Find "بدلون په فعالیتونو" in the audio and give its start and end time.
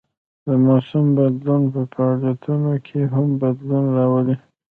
1.17-2.71